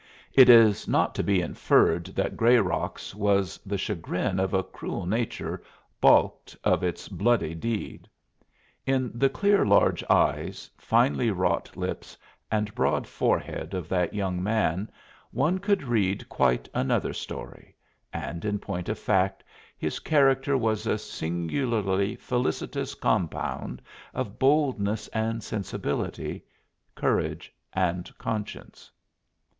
It 0.33 0.49
is 0.49 0.87
not 0.87 1.13
to 1.13 1.21
be 1.23 1.41
inferred 1.41 2.05
that 2.15 2.35
Grayrock's 2.35 3.13
was 3.13 3.59
the 3.63 3.77
chagrin 3.77 4.39
of 4.39 4.51
a 4.51 4.63
cruel 4.63 5.05
nature 5.05 5.61
balked 6.01 6.57
of 6.63 6.81
its 6.83 7.07
bloody 7.07 7.53
deed. 7.53 8.09
In 8.87 9.11
the 9.13 9.29
clear 9.29 9.63
large 9.63 10.03
eyes, 10.09 10.71
finely 10.75 11.29
wrought 11.29 11.77
lips, 11.77 12.17
and 12.51 12.73
broad 12.73 13.05
forehead 13.05 13.75
of 13.75 13.87
that 13.89 14.15
young 14.15 14.41
man 14.41 14.89
one 15.29 15.59
could 15.59 15.83
read 15.83 16.27
quite 16.29 16.67
another 16.73 17.13
story, 17.13 17.75
and 18.11 18.43
in 18.43 18.57
point 18.57 18.89
of 18.89 18.97
fact 18.97 19.43
his 19.77 19.99
character 19.99 20.57
was 20.57 20.87
a 20.87 20.97
singularly 20.97 22.15
felicitous 22.15 22.95
compound 22.95 23.83
of 24.15 24.39
boldness 24.39 25.07
and 25.09 25.43
sensibility, 25.43 26.43
courage 26.95 27.53
and 27.71 28.17
conscience. 28.17 28.89